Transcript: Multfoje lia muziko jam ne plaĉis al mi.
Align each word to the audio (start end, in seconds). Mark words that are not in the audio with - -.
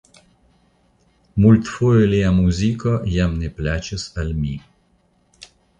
Multfoje 1.43 2.09
lia 2.15 2.33
muziko 2.41 2.97
jam 3.19 3.39
ne 3.45 3.55
plaĉis 3.61 4.11
al 4.23 4.37
mi. 4.41 4.61